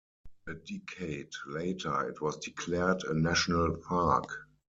[0.47, 4.47] A decade later it was declared a national park.